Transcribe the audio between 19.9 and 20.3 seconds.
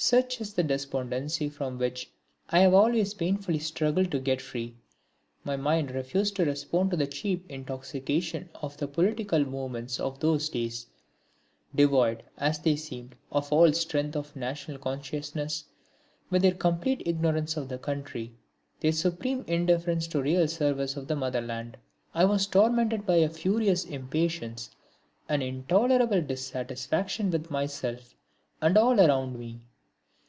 to